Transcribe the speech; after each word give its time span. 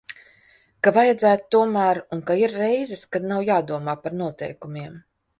Ka 0.85 0.91
vajadzētu 0.93 1.43
tomēr 1.55 1.99
un 2.17 2.23
ka 2.29 2.37
ir 2.43 2.55
reizes, 2.61 3.03
kad 3.17 3.27
nav 3.33 3.43
jādomā 3.49 3.95
par 4.07 4.17
noteikumiem. 4.23 4.97